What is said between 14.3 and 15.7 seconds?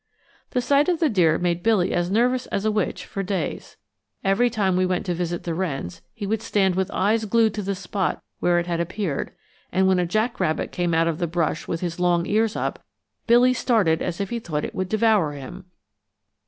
he thought it would devour him.